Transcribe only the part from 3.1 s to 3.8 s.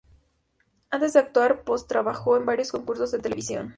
de televisión.